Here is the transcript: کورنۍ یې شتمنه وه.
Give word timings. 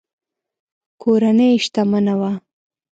کورنۍ 1.01 1.47
یې 1.55 1.61
شتمنه 1.63 2.13
وه. 2.19 2.31